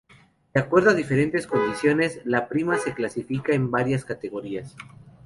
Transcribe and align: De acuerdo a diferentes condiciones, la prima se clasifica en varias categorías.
De 0.55 0.59
acuerdo 0.59 0.89
a 0.89 0.93
diferentes 0.95 1.45
condiciones, 1.45 2.21
la 2.25 2.47
prima 2.47 2.79
se 2.79 2.95
clasifica 2.95 3.53
en 3.53 3.69
varias 3.69 4.03
categorías. 4.03 4.75